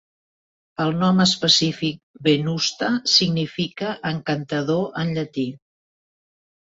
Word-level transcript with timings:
El 0.83 0.93
nom 1.01 1.19
específic 1.25 1.99
"venusta" 2.27 2.89
significa 3.17 3.91
"encantador" 4.13 4.83
en 5.03 5.13
llatí. 5.19 5.45